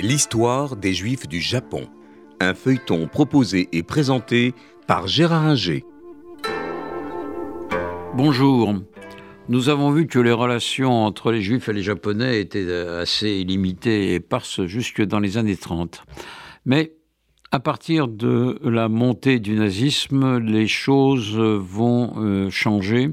L'histoire 0.00 0.76
des 0.76 0.94
Juifs 0.94 1.26
du 1.26 1.40
Japon. 1.40 1.88
Un 2.38 2.54
feuilleton 2.54 3.08
proposé 3.08 3.68
et 3.72 3.82
présenté 3.82 4.54
par 4.86 5.08
Gérard 5.08 5.42
Inger. 5.42 5.84
Bonjour. 8.14 8.76
Nous 9.48 9.68
avons 9.68 9.90
vu 9.90 10.06
que 10.06 10.20
les 10.20 10.30
relations 10.30 11.04
entre 11.04 11.32
les 11.32 11.42
Juifs 11.42 11.68
et 11.68 11.72
les 11.72 11.82
Japonais 11.82 12.40
étaient 12.40 12.72
assez 12.72 13.42
limitées 13.42 14.12
et 14.12 14.14
éparses 14.14 14.64
jusque 14.66 15.02
dans 15.02 15.18
les 15.18 15.36
années 15.36 15.56
30. 15.56 16.04
Mais 16.64 16.92
à 17.50 17.60
partir 17.60 18.08
de 18.08 18.58
la 18.62 18.90
montée 18.90 19.38
du 19.38 19.54
nazisme, 19.54 20.36
les 20.38 20.68
choses 20.68 21.34
vont 21.34 22.12
euh, 22.18 22.50
changer, 22.50 23.08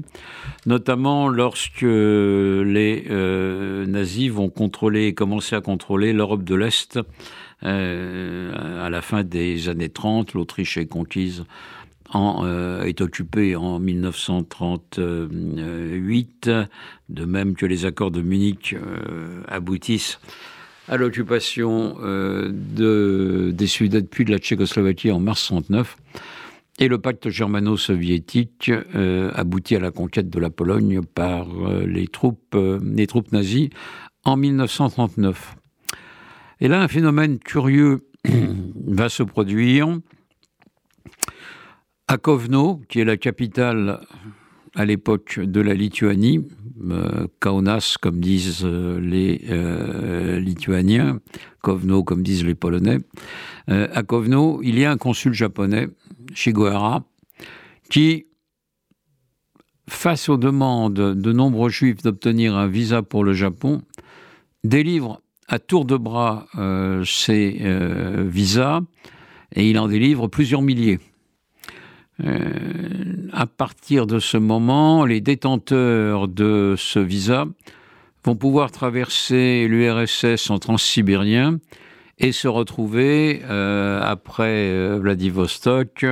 notamment 0.66 1.28
lorsque 1.28 1.80
les 1.80 3.06
euh, 3.08 3.86
nazis 3.86 4.30
vont 4.30 4.50
contrôler, 4.50 5.14
commencer 5.14 5.56
à 5.56 5.62
contrôler 5.62 6.12
l'Europe 6.12 6.44
de 6.44 6.54
l'Est. 6.54 6.98
Euh, 7.62 8.84
à 8.84 8.90
la 8.90 9.00
fin 9.00 9.24
des 9.24 9.70
années 9.70 9.88
30, 9.88 10.34
l'Autriche 10.34 10.76
est 10.76 10.84
conquise 10.86 11.44
est 12.14 13.00
occupée 13.00 13.56
en 13.56 13.80
1938, 13.80 16.50
de 17.08 17.24
même 17.24 17.56
que 17.56 17.66
les 17.66 17.84
accords 17.84 18.12
de 18.12 18.22
Munich 18.22 18.76
aboutissent 19.48 20.20
à 20.88 20.96
l'occupation 20.96 21.96
euh, 22.02 22.50
de, 22.50 23.50
des 23.52 23.66
Sudètes 23.66 24.08
puis 24.08 24.24
de 24.24 24.30
la 24.30 24.38
Tchécoslovaquie 24.38 25.10
en 25.10 25.20
mars 25.20 25.50
1939. 25.50 25.96
Et 26.78 26.88
le 26.88 26.98
pacte 26.98 27.30
germano-soviétique 27.30 28.70
euh, 28.70 29.30
aboutit 29.34 29.76
à 29.76 29.80
la 29.80 29.90
conquête 29.90 30.28
de 30.28 30.38
la 30.38 30.50
Pologne 30.50 31.00
par 31.02 31.48
euh, 31.48 31.86
les, 31.86 32.06
troupes, 32.06 32.56
les 32.82 33.06
troupes 33.06 33.32
nazies 33.32 33.70
en 34.24 34.36
1939. 34.36 35.56
Et 36.60 36.68
là, 36.68 36.82
un 36.82 36.88
phénomène 36.88 37.38
curieux 37.38 38.06
va 38.86 39.08
se 39.08 39.22
produire. 39.22 39.88
À 42.08 42.18
Kovno, 42.18 42.82
qui 42.88 43.00
est 43.00 43.04
la 43.04 43.16
capitale 43.16 44.00
à 44.74 44.84
l'époque 44.84 45.40
de 45.40 45.60
la 45.60 45.74
Lituanie, 45.74 46.46
Kaunas 47.40 47.96
comme 48.00 48.20
disent 48.20 48.64
euh, 48.64 49.00
les 49.00 49.42
euh, 49.48 50.38
Lituaniens, 50.38 51.20
Kovno 51.62 52.04
comme 52.04 52.22
disent 52.22 52.44
les 52.44 52.54
Polonais. 52.54 52.98
à 53.68 54.02
Kovno, 54.02 54.60
il 54.62 54.78
y 54.78 54.84
a 54.84 54.90
un 54.90 54.96
consul 54.96 55.32
japonais, 55.32 55.88
Shigohara, 56.34 57.04
qui, 57.90 58.26
face 59.88 60.28
aux 60.28 60.36
demandes 60.36 60.94
de 60.94 61.32
nombreux 61.32 61.70
juifs 61.70 62.02
d'obtenir 62.02 62.56
un 62.56 62.68
visa 62.68 63.02
pour 63.02 63.24
le 63.24 63.32
Japon, 63.32 63.82
délivre 64.64 65.20
à 65.48 65.58
tour 65.58 65.84
de 65.84 65.96
bras 65.96 66.46
ces 67.04 67.60
visas 68.24 68.80
et 69.54 69.68
il 69.68 69.78
en 69.78 69.88
délivre 69.88 70.28
plusieurs 70.28 70.62
milliers. 70.62 71.00
Euh, 72.24 73.28
à 73.32 73.46
partir 73.46 74.06
de 74.06 74.18
ce 74.18 74.36
moment, 74.36 75.04
les 75.04 75.20
détenteurs 75.20 76.28
de 76.28 76.74
ce 76.78 76.98
visa 76.98 77.46
vont 78.24 78.36
pouvoir 78.36 78.70
traverser 78.70 79.66
l'URSS 79.68 80.50
en 80.50 80.58
transsibérien 80.58 81.58
et 82.18 82.32
se 82.32 82.48
retrouver 82.48 83.42
euh, 83.44 84.00
après 84.02 84.70
euh, 84.70 84.98
Vladivostok 84.98 86.06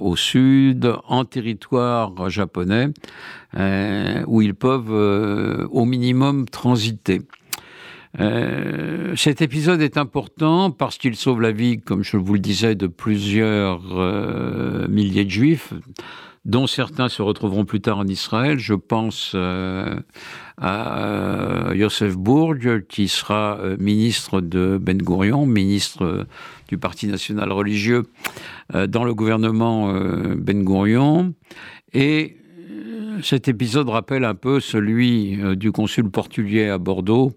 au 0.00 0.16
sud 0.16 0.90
en 1.06 1.24
territoire 1.24 2.30
japonais 2.30 2.88
où 4.26 4.42
ils 4.42 4.54
peuvent 4.54 5.68
au 5.70 5.84
minimum 5.84 6.46
transiter. 6.48 7.20
Euh, 8.20 9.16
cet 9.16 9.42
épisode 9.42 9.80
est 9.80 9.96
important 9.96 10.70
parce 10.70 10.98
qu'il 10.98 11.16
sauve 11.16 11.40
la 11.40 11.52
vie, 11.52 11.80
comme 11.80 12.04
je 12.04 12.16
vous 12.16 12.34
le 12.34 12.40
disais, 12.40 12.74
de 12.74 12.86
plusieurs 12.86 13.82
euh, 13.92 14.86
milliers 14.88 15.24
de 15.24 15.30
juifs, 15.30 15.72
dont 16.44 16.66
certains 16.66 17.08
se 17.08 17.22
retrouveront 17.22 17.64
plus 17.64 17.80
tard 17.80 17.98
en 17.98 18.06
Israël. 18.06 18.58
Je 18.58 18.74
pense 18.74 19.32
euh, 19.34 19.98
à 20.58 21.70
Yosef 21.74 22.16
Bourg, 22.16 22.54
qui 22.88 23.08
sera 23.08 23.58
ministre 23.78 24.40
de 24.40 24.78
Ben 24.80 24.98
Gurion, 24.98 25.46
ministre 25.46 26.26
du 26.68 26.78
Parti 26.78 27.08
national 27.08 27.50
religieux 27.50 28.04
dans 28.72 29.04
le 29.04 29.14
gouvernement 29.14 29.92
Ben 30.36 30.62
Gurion. 30.64 31.34
Et 31.92 32.36
cet 33.22 33.48
épisode 33.48 33.88
rappelle 33.88 34.24
un 34.24 34.34
peu 34.34 34.60
celui 34.60 35.38
du 35.56 35.72
consul 35.72 36.10
portugais 36.10 36.68
à 36.68 36.78
Bordeaux, 36.78 37.32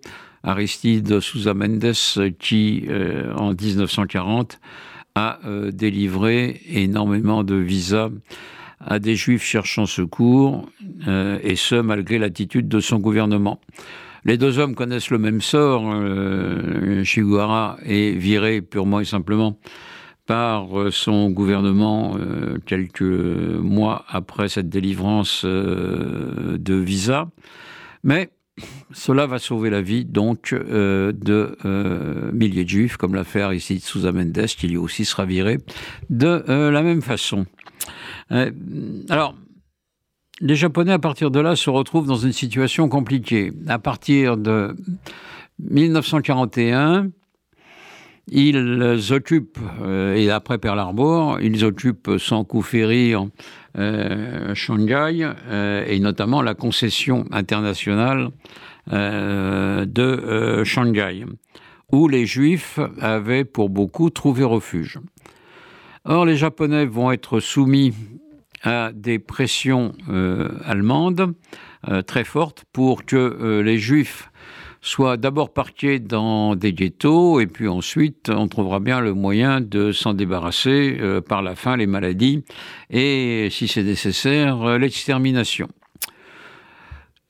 Aristide 0.47 1.19
Souza 1.19 1.53
Mendes, 1.53 1.91
qui, 2.40 2.85
euh, 2.88 3.34
en 3.35 3.52
1940, 3.52 4.59
a 5.13 5.40
euh, 5.46 5.72
délivré 5.72 6.62
énormément 6.69 7.44
de 7.44 7.56
visas 7.56 8.09
à 8.80 9.00
des 9.00 9.16
juifs 9.16 9.44
cherchant 9.44 9.85
secours, 9.85 10.69
euh, 11.08 11.38
et 11.44 11.58
ce, 11.58 11.75
malgré 11.75 12.18
l'attitude 12.18 12.69
de 12.69 12.80
son 12.80 13.00
gouvernement. 13.00 13.59
Les 14.24 14.38
deux 14.38 14.58
hommes 14.58 14.74
connaissent 14.74 15.09
le 15.09 15.18
même 15.18 15.41
sort. 15.41 15.84
Shiguara 17.03 17.78
est 17.85 18.12
viré 18.18 18.62
purement 18.62 19.00
et 19.00 19.06
simplement 19.06 19.58
par 20.25 20.68
son 20.91 21.29
gouvernement 21.29 22.18
quelques 22.66 23.02
mois 23.02 24.03
après 24.09 24.50
cette 24.50 24.68
délivrance 24.68 25.46
de 25.46 26.75
visa. 26.75 27.29
Mais 28.03 28.29
cela 28.91 29.25
va 29.28 29.40
sauver 29.40 29.69
la 29.69 29.81
vie 29.81 30.06
donc 30.06 30.53
euh, 30.53 31.12
de 31.12 31.57
euh, 31.66 32.31
milliers 32.31 32.63
de 32.63 32.69
juifs, 32.69 32.97
comme 32.97 33.16
l'affaire 33.16 33.53
ici 33.53 33.75
de 33.75 33.81
Sousa 33.81 34.12
Mendes, 34.12 34.45
qui 34.47 34.68
lui 34.68 34.78
aussi 34.78 35.06
sera 35.06 35.25
viré 35.25 35.59
de 36.09 36.44
euh, 36.50 36.72
la 36.72 36.81
même 36.81 37.01
façon. 37.01 37.46
alors, 38.29 39.35
les 40.40 40.56
Japonais, 40.56 40.91
à 40.91 41.00
partir 41.00 41.31
de 41.31 41.40
là, 41.40 41.56
se 41.56 41.69
retrouvent 41.69 42.07
dans 42.07 42.17
une 42.17 42.34
situation 42.34 42.90
compliquée. 42.90 43.53
À 43.67 43.79
partir 43.79 44.38
de 44.38 44.75
1941, 45.59 47.09
ils 48.29 49.13
occupent, 49.13 49.59
et 50.16 50.29
après 50.29 50.57
Pearl 50.57 50.78
Harbor, 50.78 51.40
ils 51.40 51.63
occupent 51.63 52.12
sans 52.19 52.44
coup 52.44 52.62
férir 52.62 53.28
euh, 53.78 54.56
Shanghai 54.56 55.24
euh, 55.24 55.86
et 55.88 56.00
notamment 56.00 56.42
la 56.42 56.56
concession 56.56 57.26
internationale 57.32 58.30
euh, 58.92 59.86
de 59.86 60.64
Shanghai, 60.64 61.26
où 61.92 62.08
les 62.08 62.26
Juifs 62.26 62.80
avaient 63.00 63.46
pour 63.46 63.70
beaucoup 63.70 64.10
trouvé 64.10 64.44
refuge. 64.44 65.00
Or, 66.06 66.26
les 66.26 66.38
Japonais 66.38 66.86
vont 66.86 67.12
être 67.12 67.40
soumis 67.40 67.94
à 68.64 68.92
des 68.94 69.20
pressions 69.20 69.94
allemandes 70.66 71.34
très 72.08 72.24
fortes 72.24 72.64
pour 72.74 73.06
que 73.06 73.62
les 73.64 73.78
Juifs 73.78 74.32
soit 74.88 75.18
d'abord 75.18 75.52
parqué 75.52 76.00
dans 76.00 76.56
des 76.56 76.72
ghettos, 76.72 77.42
et 77.42 77.48
puis 77.48 77.68
ensuite 77.68 78.30
on 78.30 78.48
trouvera 78.48 78.80
bien 78.80 79.02
le 79.02 79.14
moyen 79.14 79.59
de 79.59 79.92
s'en 79.92 80.14
débarrasser 80.14 80.98
euh, 81.02 81.20
par 81.20 81.42
la 81.42 81.56
faim, 81.56 81.75
les 81.75 81.88
maladies, 81.88 82.46
et 82.90 83.50
si 83.52 83.68
c'est 83.68 83.84
nécessaire, 83.84 84.62
euh, 84.62 84.78
l'extermination. 84.78 85.68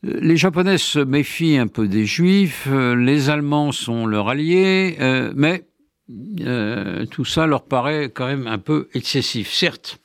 Les 0.03 0.37
Japonais 0.37 0.77
se 0.77 0.99
méfient 0.99 1.57
un 1.57 1.65
peu 1.65 1.87
des 1.87 2.05
Juifs, 2.05 2.67
euh, 2.69 2.95
les 2.95 3.31
Allemands 3.31 3.71
sont 3.71 4.05
leurs 4.05 4.29
alliés, 4.29 4.95
mais 5.35 5.63
tout 7.09 7.25
ça 7.25 7.47
leur 7.47 7.65
paraît 7.65 8.11
quand 8.13 8.27
même 8.27 8.45
un 8.45 8.59
peu 8.59 8.87
excessif. 8.93 9.51
Certes, 9.51 9.99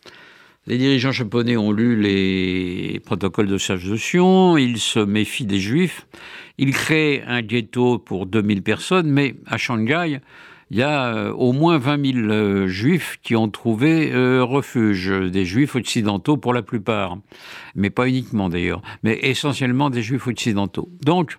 les 0.67 0.79
dirigeants 0.79 1.13
japonais 1.13 1.57
ont 1.57 1.73
lu 1.73 2.01
les 2.01 3.01
protocoles 3.05 3.49
de 3.49 3.59
Sion, 3.59 4.57
ils 4.57 4.79
se 4.79 5.01
méfient 5.01 5.45
des 5.45 5.59
Juifs, 5.59 6.07
il 6.59 6.73
crée 6.73 7.23
un 7.27 7.43
ghetto 7.43 7.99
pour 7.99 8.27
2000 8.27 8.63
personnes, 8.63 9.11
mais 9.11 9.37
à 9.47 9.57
Shanghai, 9.59 10.21
il 10.73 10.79
y 10.79 10.83
a 10.83 11.15
euh, 11.15 11.33
au 11.33 11.53
moins 11.53 11.77
20 11.77 12.13
000 12.15 12.19
euh, 12.29 12.67
juifs 12.67 13.19
qui 13.23 13.37
ont 13.37 13.51
trouvé 13.51 14.11
euh, 14.11 14.43
refuge, 14.43 15.11
des 15.11 15.45
juifs 15.45 15.77
occidentaux 15.77 16.39
pour 16.39 16.55
la 16.55 16.63
plupart, 16.63 17.19
mais 17.75 17.91
pas 17.91 18.09
uniquement 18.09 18.49
d'ailleurs, 18.49 18.81
mais 19.03 19.19
essentiellement 19.21 19.91
des 19.91 20.01
juifs 20.01 20.27
occidentaux. 20.27 20.89
Donc, 21.03 21.39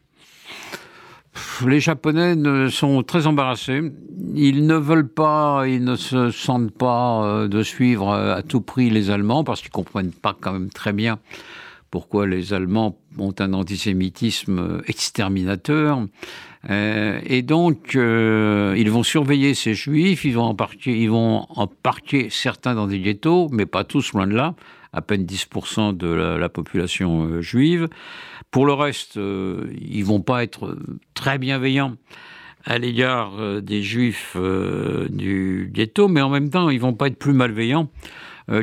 les 1.65 1.79
Japonais 1.79 2.35
sont 2.69 3.01
très 3.01 3.25
embarrassés. 3.25 3.81
Ils 4.35 4.67
ne 4.67 4.75
veulent 4.75 5.09
pas, 5.09 5.63
ils 5.65 5.83
ne 5.83 5.95
se 5.95 6.29
sentent 6.29 6.71
pas 6.71 7.47
de 7.47 7.63
suivre 7.63 8.13
à 8.13 8.43
tout 8.43 8.61
prix 8.61 8.91
les 8.91 9.09
Allemands 9.09 9.43
parce 9.43 9.61
qu'ils 9.61 9.71
comprennent 9.71 10.11
pas 10.11 10.37
quand 10.39 10.53
même 10.53 10.69
très 10.69 10.93
bien 10.93 11.17
pourquoi 11.93 12.25
les 12.25 12.53
Allemands 12.53 12.97
ont 13.19 13.35
un 13.37 13.53
antisémitisme 13.53 14.81
exterminateur. 14.87 16.01
Euh, 16.71 17.19
et 17.23 17.43
donc, 17.43 17.95
euh, 17.95 18.73
ils 18.75 18.89
vont 18.89 19.03
surveiller 19.03 19.53
ces 19.53 19.75
juifs, 19.75 20.25
ils 20.25 20.33
vont, 20.33 20.45
en 20.45 20.55
parquer, 20.55 20.99
ils 20.99 21.11
vont 21.11 21.45
certains 22.31 22.73
dans 22.73 22.87
des 22.87 22.99
ghettos, 22.99 23.47
mais 23.51 23.67
pas 23.67 23.83
tous, 23.83 24.13
loin 24.13 24.25
de 24.25 24.33
là, 24.33 24.55
à 24.91 25.03
peine 25.03 25.23
10% 25.23 25.95
de 25.95 26.07
la, 26.07 26.49
population 26.49 27.25
euh, 27.25 27.41
juive. 27.41 27.87
Pour 28.49 28.65
le 28.65 28.73
reste, 28.73 29.19
ils 29.19 30.03
vont 30.03 30.21
pas 30.21 30.41
être 30.43 30.75
très 31.13 31.37
bienveillants 31.37 31.93
à 32.65 32.79
l'égard 32.79 33.33
des 33.61 33.83
juifs 33.83 34.35
du 35.09 35.69
ghetto, 35.71 36.07
mais 36.07 36.21
en 36.21 36.29
même 36.29 36.49
temps, 36.49 36.71
ils 36.71 36.79
vont 36.79 36.95
pas 36.95 37.05
être 37.05 37.19
plus 37.19 37.33
malveillants 37.33 37.87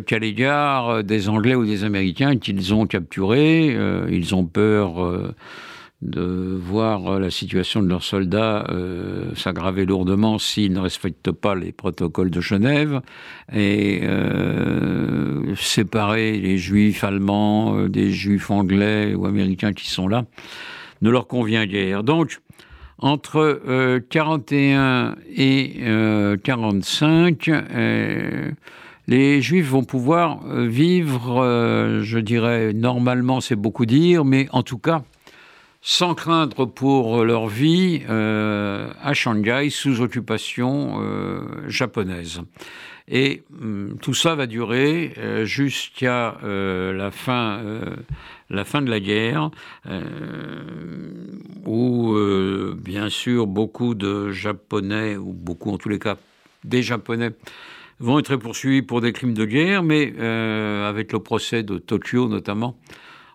qu'à 0.07 0.19
l'égard 0.19 1.03
des 1.03 1.29
Anglais 1.29 1.55
ou 1.55 1.65
des 1.65 1.85
Américains 1.85 2.37
qu'ils 2.37 2.75
ont 2.75 2.87
capturés. 2.87 3.77
ils 4.11 4.35
ont 4.35 4.45
peur 4.45 5.35
de 6.03 6.57
voir 6.59 7.21
la 7.21 7.31
situation 7.31 7.83
de 7.83 7.89
leurs 7.89 8.03
soldats 8.03 8.65
euh, 8.71 9.35
s'aggraver 9.35 9.85
lourdement 9.85 10.39
s'ils 10.39 10.73
ne 10.73 10.81
respectent 10.81 11.31
pas 11.31 11.55
les 11.55 11.73
protocoles 11.73 12.31
de 12.31 12.41
Genève 12.41 13.03
et 13.53 14.01
euh, 14.05 15.55
séparer 15.57 16.39
les 16.39 16.57
juifs 16.57 17.05
allemands 17.05 17.77
euh, 17.77 17.89
des 17.89 18.13
juifs 18.13 18.51
anglais 18.51 19.15
ou 19.15 19.27
américains 19.27 19.75
qui 19.75 19.91
sont 19.91 20.09
là 20.09 20.25
ne 21.03 21.11
leur 21.11 21.27
convient 21.27 21.67
guère. 21.67 22.03
Donc, 22.03 22.41
entre 22.99 23.59
41 24.11 25.17
et 25.35 25.81
45, 26.45 27.51
les 29.11 29.43
juifs 29.43 29.69
vont 29.69 29.85
pouvoir 29.85 30.39
vivre, 30.47 32.01
je 32.03 32.19
dirais, 32.19 32.73
normalement, 32.73 33.43
c'est 33.43 33.57
beaucoup 33.57 33.85
dire, 33.85 34.25
mais 34.25 34.49
en 34.53 34.63
tout 34.63 34.79
cas, 34.79 35.03
sans 35.83 36.15
craindre 36.15 36.67
pour 36.67 37.25
leur 37.25 37.47
vie 37.47 38.03
euh, 38.09 38.91
à 39.03 39.15
Shanghai 39.15 39.71
sous 39.71 40.01
occupation 40.01 41.01
euh, 41.01 41.69
japonaise. 41.69 42.43
Et 43.09 43.43
hum, 43.61 43.97
tout 44.01 44.15
ça 44.15 44.35
va 44.35 44.47
durer 44.47 45.15
euh, 45.19 45.45
jusqu'à 45.45 46.37
la 46.43 47.11
fin 47.11 47.63
de 48.49 48.91
la 48.91 49.01
guerre, 49.01 49.51
où 51.67 52.15
bien 52.77 53.09
sûr 53.09 53.47
beaucoup 53.47 53.95
de 53.95 54.31
Japonais 54.31 55.17
ou 55.17 55.33
beaucoup 55.33 55.71
en 55.71 55.79
tous 55.79 55.89
les 55.89 55.99
cas 55.99 56.17
des 56.65 56.83
Japonais 56.83 57.31
vont 58.01 58.19
être 58.19 58.37
poursuivis 58.37 58.83
pour 58.83 59.01
des 59.01 59.13
crimes 59.13 59.35
de 59.35 59.45
guerre, 59.45 59.83
mais 59.83 60.13
avec 60.19 61.13
le 61.13 61.21
procès 61.21 61.63
de 61.63 61.79
Tokyo 61.79 62.29
notamment 62.29 62.77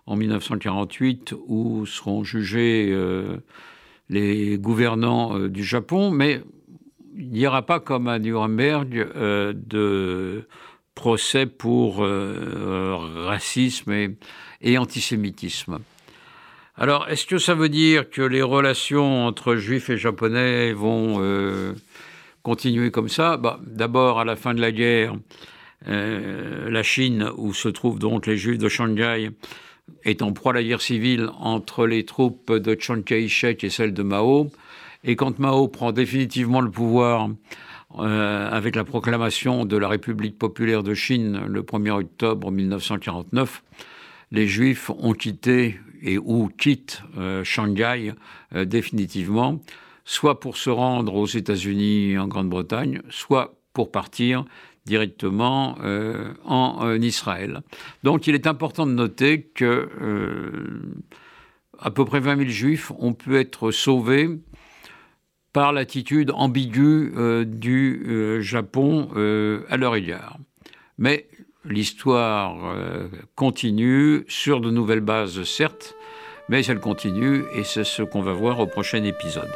en 0.06 0.16
1948 0.16 1.34
où 1.46 1.84
seront 1.86 2.24
jugés 2.24 2.88
euh, 2.90 3.36
les 4.08 4.56
gouvernants 4.58 5.38
euh, 5.38 5.48
du 5.48 5.64
Japon, 5.64 6.10
mais 6.10 6.40
il 7.16 7.30
n'y 7.30 7.46
aura 7.46 7.62
pas 7.62 7.80
comme 7.80 8.08
à 8.08 8.18
Nuremberg 8.18 8.94
euh, 9.16 9.52
de 9.54 10.46
procès 10.94 11.44
pour 11.44 11.98
racisme 11.98 13.92
et, 14.62 14.78
antisémitisme. 14.78 15.80
Alors, 16.74 17.06
est-ce 17.10 17.26
que 17.26 17.36
ça 17.36 17.54
veut 17.54 17.68
dire 17.68 18.08
que 18.08 18.22
les 18.22 18.40
relations 18.40 19.26
entre 19.26 19.56
juifs 19.56 19.90
et 19.90 19.98
japonais 19.98 20.72
vont 20.72 21.20
continuer 22.46 22.92
comme 22.92 23.08
ça 23.08 23.36
bah, 23.36 23.58
D'abord, 23.66 24.20
à 24.20 24.24
la 24.24 24.36
fin 24.36 24.54
de 24.54 24.60
la 24.60 24.70
guerre, 24.70 25.16
la 25.86 26.82
Chine, 26.84 27.28
où 27.36 27.52
se 27.52 27.68
trouvent 27.68 27.98
donc 27.98 28.26
les 28.26 28.36
juifs 28.36 28.58
de 28.58 28.68
Shanghai, 28.68 29.30
est 30.04 30.22
en 30.22 30.32
proie 30.32 30.52
à 30.52 30.54
la 30.54 30.62
guerre 30.62 30.80
civile 30.80 31.28
entre 31.40 31.86
les 31.88 32.04
troupes 32.04 32.52
de 32.52 32.76
Chiang 32.78 33.02
Kai-shek 33.02 33.64
et 33.64 33.70
celles 33.70 33.92
de 33.92 34.02
Mao. 34.04 34.50
Et 35.02 35.16
quand 35.16 35.40
Mao 35.40 35.66
prend 35.66 35.90
définitivement 35.90 36.60
le 36.60 36.70
pouvoir 36.70 37.30
euh, 37.98 38.50
avec 38.50 38.76
la 38.76 38.84
proclamation 38.84 39.64
de 39.64 39.76
la 39.76 39.88
République 39.88 40.38
populaire 40.38 40.84
de 40.84 40.94
Chine 40.94 41.42
le 41.48 41.62
1er 41.62 41.90
octobre 41.90 42.52
1949, 42.52 43.62
les 44.30 44.46
Juifs 44.46 44.90
ont 44.90 45.14
quitté 45.14 45.80
et 46.02 46.18
ou 46.18 46.48
quittent 46.56 47.02
euh, 47.18 47.42
Shanghai 47.42 48.12
euh, 48.54 48.64
définitivement, 48.64 49.60
soit 50.06 50.40
pour 50.40 50.56
se 50.56 50.70
rendre 50.70 51.14
aux 51.14 51.26
États-Unis 51.26 52.16
en 52.16 52.28
Grande-Bretagne, 52.28 53.02
soit 53.10 53.58
pour 53.74 53.90
partir 53.90 54.46
directement 54.86 55.76
euh, 55.82 56.32
en 56.44 56.86
euh, 56.86 56.98
Israël. 56.98 57.60
Donc 58.04 58.28
il 58.28 58.34
est 58.34 58.46
important 58.46 58.86
de 58.86 58.92
noter 58.92 59.42
que 59.42 59.90
euh, 60.00 60.80
à 61.78 61.90
peu 61.90 62.04
près 62.04 62.20
20 62.20 62.38
000 62.38 62.48
juifs 62.48 62.92
ont 62.98 63.12
pu 63.12 63.36
être 63.36 63.72
sauvés 63.72 64.30
par 65.52 65.72
l'attitude 65.72 66.30
ambiguë 66.30 67.12
du 67.46 68.40
Japon 68.40 69.08
à 69.70 69.76
leur 69.78 69.96
égard. 69.96 70.36
Mais 70.98 71.28
l'histoire 71.64 72.76
continue 73.36 74.26
sur 74.28 74.60
de 74.60 74.70
nouvelles 74.70 75.00
bases, 75.00 75.42
certes, 75.44 75.94
mais 76.50 76.62
elle 76.66 76.80
continue 76.80 77.44
et 77.54 77.64
c'est 77.64 77.84
ce 77.84 78.02
qu'on 78.02 78.20
va 78.20 78.34
voir 78.34 78.60
au 78.60 78.66
prochain 78.66 79.02
épisode. 79.04 79.50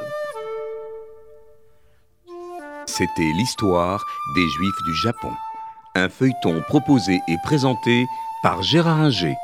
C'était 3.01 3.33
l'histoire 3.33 4.05
des 4.35 4.47
Juifs 4.51 4.83
du 4.85 4.95
Japon. 4.95 5.33
Un 5.95 6.11
feuilleton 6.11 6.61
proposé 6.69 7.19
et 7.29 7.37
présenté 7.43 8.05
par 8.43 8.63
Gérard 8.63 9.01
Inger. 9.01 9.37